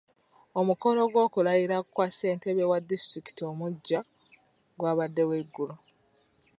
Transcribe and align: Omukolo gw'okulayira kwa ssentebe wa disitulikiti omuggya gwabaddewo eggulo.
Omukolo 0.59 1.01
gw'okulayira 1.11 1.77
kwa 1.93 2.07
ssentebe 2.11 2.63
wa 2.71 2.79
disitulikiti 2.89 3.41
omuggya 3.51 3.99
gwabaddewo 4.79 5.33
eggulo. 5.41 5.75